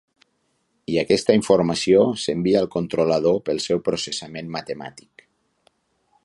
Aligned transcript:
I 0.93 0.95
aquesta 1.01 1.35
informació 1.39 2.01
s’envia 2.21 2.63
al 2.65 2.69
controlador 2.77 3.37
pel 3.51 3.61
seu 3.67 3.83
processament 3.91 4.51
matemàtic. 4.57 5.27